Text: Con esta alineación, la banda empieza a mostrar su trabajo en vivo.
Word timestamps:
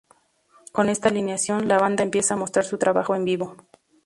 Con 0.71 0.89
esta 0.89 1.09
alineación, 1.09 1.67
la 1.67 1.77
banda 1.77 2.01
empieza 2.03 2.33
a 2.33 2.37
mostrar 2.37 2.65
su 2.65 2.79
trabajo 2.79 3.15
en 3.15 3.23
vivo. 3.23 3.55